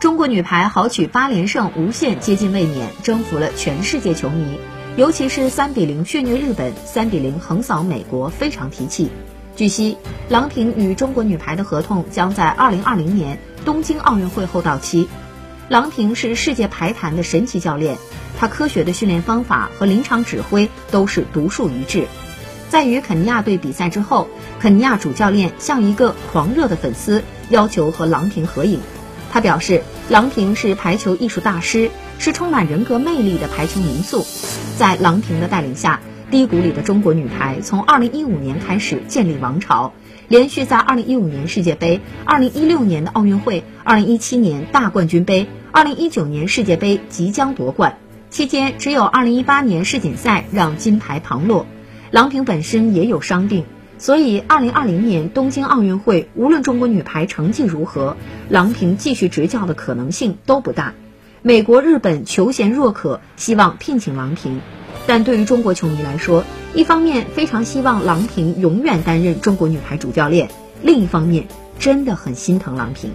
[0.00, 4.58] 中国女排豪取八连胜，无限接近卫冕，征服了全世界球迷。
[4.96, 9.10] 尤其是三比零血虐日本、三比零横扫美国，非常提气。
[9.56, 9.98] 据悉，
[10.30, 15.06] 郎平与中国女排的合同将在二零二零年东京奥运会后到期。
[15.68, 17.98] 郎平是世界排坛的神奇教练，
[18.38, 22.06] 他科学的训练方法和临场指挥都是独树一帜。
[22.70, 24.28] 在与肯尼亚队比赛之后，
[24.60, 28.80] 肯尼亚主教练像一个狂热的粉丝，要求和郎平合影。
[29.30, 34.26] 他表示，郎平是排球艺术大师，是充满人格魅力的排球名宿。
[34.76, 39.92] 在郎平的带领下，低谷里的中国女排从2015年开始建立王朝，
[40.28, 47.98] 连续在2015年世界杯、2016年的奥运会、2017年大冠军杯、2019年世界杯即将夺冠。
[48.30, 51.66] 期间，只有2018年世锦赛让金牌旁落。
[52.10, 53.64] 郎平本身也有伤病。
[54.00, 58.16] 所以，二零二零年东京奥运会，无论中国女排成绩如何，
[58.48, 60.94] 郎平继续执教的可能性都不大。
[61.42, 64.62] 美国、日本求贤若渴，希望聘请郎平，
[65.06, 70.48] 但对于中国球迷来说，一方面非常希望郎平永远担任中国女排主教练，
[70.82, 71.46] 另一方面
[71.78, 73.12] 真的很心疼郎平。